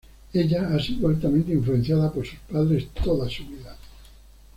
Ella 0.33 0.67
ha 0.73 0.79
sido 0.79 1.09
altamente 1.09 1.51
influenciada 1.53 2.11
por 2.11 2.25
sus 2.25 2.39
padres 2.49 2.87
toda 2.91 3.29
su 3.29 3.45
vida. 3.45 3.77